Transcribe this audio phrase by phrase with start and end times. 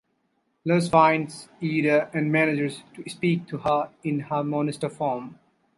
[0.65, 5.37] Luz finds Eda and manages to speak to her in her monster form.